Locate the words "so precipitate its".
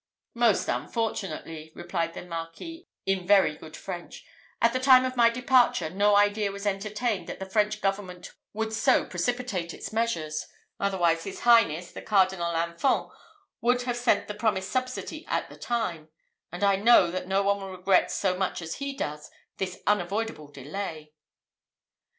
8.73-9.93